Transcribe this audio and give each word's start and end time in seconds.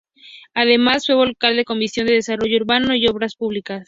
Además 0.55 1.05
fue 1.05 1.13
Vocal 1.13 1.51
de 1.51 1.57
la 1.57 1.63
Comisión 1.63 2.07
de 2.07 2.15
Desarrollo 2.15 2.57
Urbano 2.57 2.95
y 2.95 3.07
Obras 3.07 3.35
Públicas. 3.35 3.79